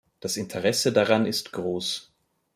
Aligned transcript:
Das 0.19 0.35
Interesse 0.35 0.91
daran 0.91 1.27
ist 1.27 1.51
groß. 1.51 2.11